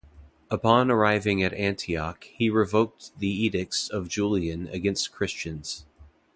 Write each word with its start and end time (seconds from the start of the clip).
Upon 0.49 0.89
arriving 0.89 1.43
at 1.43 1.53
Antioch, 1.53 2.23
he 2.23 2.49
revoked 2.49 3.11
the 3.19 3.27
edicts 3.29 3.87
of 3.87 4.09
Julian 4.09 4.67
against 4.69 5.11
Christians. 5.11 5.85